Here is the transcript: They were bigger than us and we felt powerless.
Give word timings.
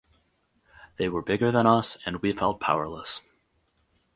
They 0.97 1.09
were 1.09 1.21
bigger 1.21 1.51
than 1.51 1.67
us 1.67 1.99
and 2.07 2.23
we 2.23 2.31
felt 2.31 2.59
powerless. 2.59 3.21